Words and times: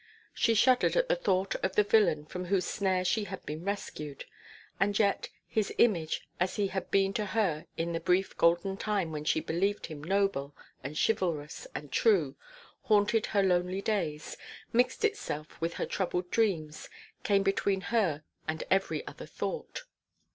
She 0.33 0.55
shuddered 0.55 0.95
at 0.95 1.09
the 1.09 1.15
thought 1.15 1.53
of 1.63 1.75
the 1.75 1.83
villain 1.83 2.25
from 2.25 2.45
whose 2.45 2.65
snare 2.65 3.05
she 3.05 3.25
had 3.25 3.45
been 3.45 3.63
rescued: 3.63 4.25
and 4.79 4.97
yet, 4.97 5.29
his 5.47 5.71
image 5.77 6.27
as 6.39 6.55
he 6.55 6.69
had 6.69 6.89
been 6.89 7.13
to 7.13 7.25
her 7.27 7.67
in 7.77 7.93
the 7.93 7.99
brief 7.99 8.35
golden 8.35 8.77
time 8.77 9.11
when 9.11 9.25
she 9.25 9.39
believed 9.41 9.85
him 9.85 10.03
noble, 10.03 10.55
and 10.83 10.97
chivalrous, 10.97 11.67
and 11.75 11.91
true, 11.91 12.35
haunted 12.85 13.27
her 13.27 13.43
lonely 13.43 13.79
days, 13.83 14.37
mixed 14.73 15.05
itself 15.05 15.61
with 15.61 15.75
her 15.75 15.85
troubled 15.85 16.31
dreams, 16.31 16.89
came 17.21 17.43
between 17.43 17.81
her 17.81 18.23
and 18.47 18.63
every 18.71 19.05
other 19.05 19.27
thought. 19.27 19.83